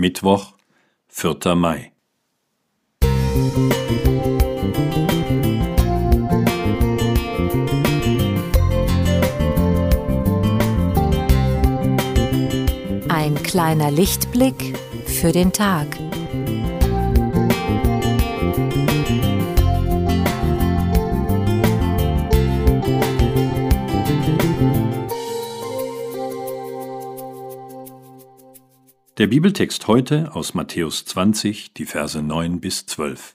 [0.00, 0.52] Mittwoch,
[1.08, 1.56] 4.
[1.56, 1.90] Mai.
[13.08, 15.88] Ein kleiner Lichtblick für den Tag.
[29.18, 33.34] Der Bibeltext heute aus Matthäus 20, die Verse 9 bis 12.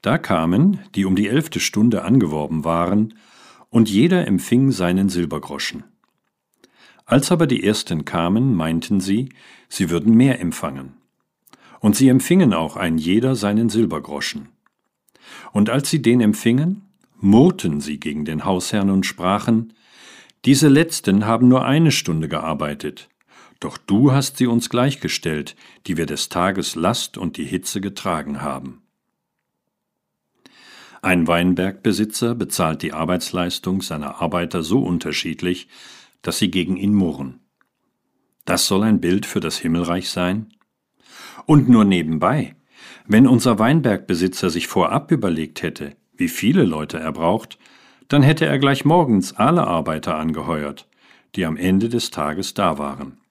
[0.00, 3.14] Da kamen, die um die elfte Stunde angeworben waren,
[3.70, 5.82] und jeder empfing seinen Silbergroschen.
[7.04, 9.30] Als aber die ersten kamen, meinten sie,
[9.68, 10.92] sie würden mehr empfangen.
[11.80, 14.50] Und sie empfingen auch ein jeder seinen Silbergroschen.
[15.50, 16.82] Und als sie den empfingen,
[17.16, 19.72] murrten sie gegen den Hausherrn und sprachen,
[20.44, 23.08] diese letzten haben nur eine Stunde gearbeitet,
[23.64, 28.42] doch du hast sie uns gleichgestellt, die wir des Tages Last und die Hitze getragen
[28.42, 28.82] haben.
[31.00, 35.68] Ein Weinbergbesitzer bezahlt die Arbeitsleistung seiner Arbeiter so unterschiedlich,
[36.20, 37.40] dass sie gegen ihn murren.
[38.44, 40.52] Das soll ein Bild für das Himmelreich sein?
[41.46, 42.56] Und nur nebenbei,
[43.06, 47.58] wenn unser Weinbergbesitzer sich vorab überlegt hätte, wie viele Leute er braucht,
[48.08, 50.86] dann hätte er gleich morgens alle Arbeiter angeheuert,
[51.34, 53.23] die am Ende des Tages da waren.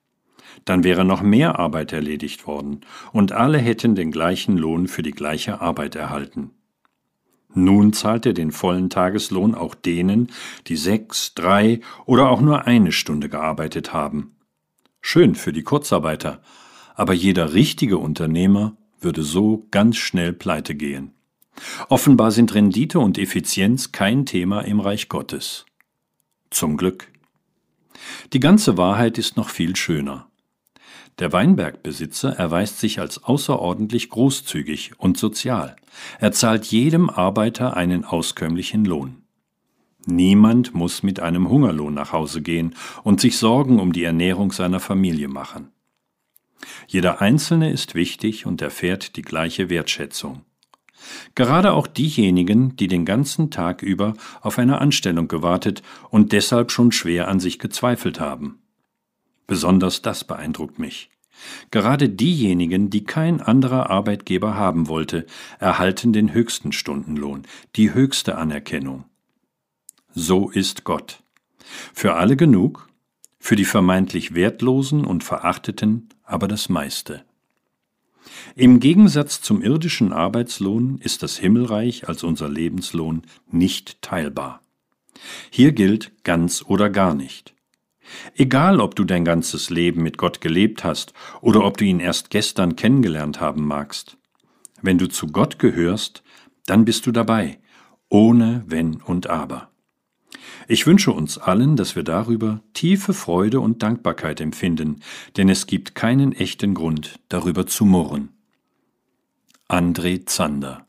[0.66, 5.12] Dann wäre noch mehr Arbeit erledigt worden, und alle hätten den gleichen Lohn für die
[5.12, 6.52] gleiche Arbeit erhalten.
[7.56, 10.32] Nun zahlt er den vollen Tageslohn auch denen,
[10.68, 14.36] die sechs, drei oder auch nur eine Stunde gearbeitet haben.
[15.02, 16.42] Schön für die Kurzarbeiter,
[16.96, 21.14] aber jeder richtige Unternehmer würde so ganz schnell pleite gehen.
[21.90, 25.66] Offenbar sind Rendite und Effizienz kein Thema im Reich Gottes.
[26.50, 27.12] Zum Glück.
[28.34, 30.28] Die ganze Wahrheit ist noch viel schöner.
[31.20, 35.76] Der Weinbergbesitzer erweist sich als außerordentlich großzügig und sozial.
[36.20, 39.24] Er zahlt jedem Arbeiter einen auskömmlichen Lohn.
[40.06, 44.80] Niemand muss mit einem Hungerlohn nach Hause gehen und sich Sorgen um die Ernährung seiner
[44.80, 45.70] Familie machen.
[46.88, 50.42] Jeder Einzelne ist wichtig und erfährt die gleiche Wertschätzung.
[51.36, 56.92] Gerade auch diejenigen, die den ganzen Tag über auf eine Anstellung gewartet und deshalb schon
[56.92, 58.63] schwer an sich gezweifelt haben.
[59.48, 61.10] Besonders das beeindruckt mich.
[61.72, 65.26] Gerade diejenigen, die kein anderer Arbeitgeber haben wollte,
[65.60, 67.44] erhalten den höchsten Stundenlohn,
[67.76, 69.06] die höchste Anerkennung.
[70.14, 71.24] So ist Gott.
[71.94, 72.88] Für alle genug,
[73.40, 77.24] für die vermeintlich Wertlosen und Verachteten aber das meiste.
[78.56, 84.62] Im Gegensatz zum irdischen Arbeitslohn ist das Himmelreich als unser Lebenslohn nicht teilbar.
[85.50, 87.53] Hier gilt ganz oder gar nicht.
[88.36, 92.30] Egal, ob du dein ganzes Leben mit Gott gelebt hast oder ob du ihn erst
[92.30, 94.18] gestern kennengelernt haben magst.
[94.82, 96.24] Wenn du zu Gott gehörst,
[96.66, 97.60] dann bist du dabei,
[98.10, 99.70] ohne Wenn und Aber.
[100.68, 105.02] Ich wünsche uns allen, dass wir darüber tiefe Freude und Dankbarkeit empfinden,
[105.38, 108.30] denn es gibt keinen echten Grund, darüber zu murren.
[109.68, 110.88] André Zander